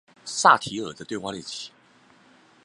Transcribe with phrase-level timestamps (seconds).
[0.25, 1.69] 薩提爾的對話練習